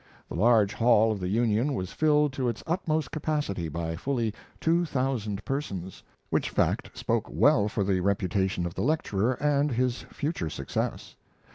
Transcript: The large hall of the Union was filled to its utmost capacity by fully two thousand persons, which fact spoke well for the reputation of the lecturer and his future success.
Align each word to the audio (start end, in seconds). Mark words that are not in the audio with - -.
The 0.29 0.35
large 0.35 0.73
hall 0.73 1.11
of 1.11 1.19
the 1.19 1.27
Union 1.29 1.75
was 1.75 1.91
filled 1.91 2.33
to 2.33 2.49
its 2.49 2.63
utmost 2.65 3.11
capacity 3.11 3.69
by 3.69 3.95
fully 3.95 4.33
two 4.59 4.83
thousand 4.83 5.45
persons, 5.45 6.01
which 6.31 6.49
fact 6.49 6.97
spoke 6.97 7.27
well 7.29 7.67
for 7.67 7.83
the 7.83 7.99
reputation 7.99 8.65
of 8.65 8.73
the 8.73 8.81
lecturer 8.81 9.33
and 9.33 9.71
his 9.71 10.01
future 10.11 10.49
success. 10.49 11.15